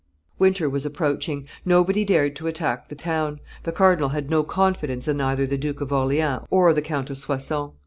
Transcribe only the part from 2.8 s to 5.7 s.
the town; the cardinal had no confidence in either the